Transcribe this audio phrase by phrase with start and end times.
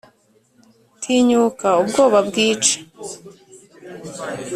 [1.01, 2.75] tinyuka ubwoba bwica!